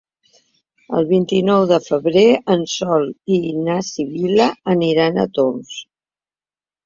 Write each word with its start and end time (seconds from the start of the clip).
El 0.99 1.03
vint-i-nou 1.09 1.65
de 1.71 1.77
febrer 1.87 2.23
en 2.55 2.63
Sol 2.75 3.05
i 3.35 3.39
na 3.67 3.75
Sibil·la 3.89 4.47
aniran 4.75 5.23
als 5.25 5.35
Torms. 5.39 5.77